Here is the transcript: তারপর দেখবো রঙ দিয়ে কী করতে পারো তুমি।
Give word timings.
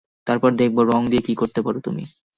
তারপর 0.27 0.49
দেখবো 0.55 0.81
রঙ 0.83 1.01
দিয়ে 1.11 1.23
কী 1.23 1.33
করতে 1.35 1.59
পারো 1.61 1.79
তুমি। 1.81 2.03